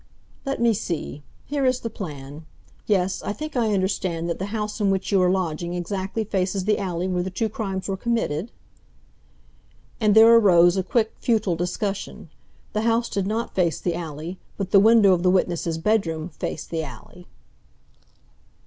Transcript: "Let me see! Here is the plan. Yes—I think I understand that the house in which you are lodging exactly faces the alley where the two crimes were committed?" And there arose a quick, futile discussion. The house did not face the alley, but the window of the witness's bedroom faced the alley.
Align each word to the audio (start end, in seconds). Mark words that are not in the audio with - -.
"Let 0.47 0.59
me 0.59 0.73
see! 0.73 1.21
Here 1.45 1.63
is 1.63 1.81
the 1.81 1.89
plan. 1.91 2.47
Yes—I 2.87 3.33
think 3.33 3.55
I 3.55 3.71
understand 3.75 4.27
that 4.31 4.39
the 4.39 4.47
house 4.47 4.81
in 4.81 4.89
which 4.89 5.11
you 5.11 5.21
are 5.21 5.29
lodging 5.29 5.75
exactly 5.75 6.23
faces 6.23 6.65
the 6.65 6.79
alley 6.79 7.07
where 7.07 7.21
the 7.21 7.29
two 7.29 7.49
crimes 7.49 7.87
were 7.87 7.95
committed?" 7.95 8.51
And 9.99 10.15
there 10.15 10.27
arose 10.35 10.75
a 10.75 10.81
quick, 10.81 11.13
futile 11.19 11.55
discussion. 11.55 12.31
The 12.73 12.81
house 12.81 13.09
did 13.09 13.27
not 13.27 13.53
face 13.53 13.79
the 13.79 13.93
alley, 13.93 14.39
but 14.57 14.71
the 14.71 14.79
window 14.79 15.13
of 15.13 15.21
the 15.21 15.29
witness's 15.29 15.77
bedroom 15.77 16.29
faced 16.29 16.71
the 16.71 16.81
alley. 16.83 17.27